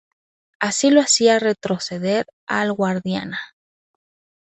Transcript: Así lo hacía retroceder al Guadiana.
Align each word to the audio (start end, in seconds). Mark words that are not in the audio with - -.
Así 0.59 0.89
lo 0.89 0.99
hacía 0.99 1.37
retroceder 1.37 2.25
al 2.47 2.73
Guadiana. 2.73 3.39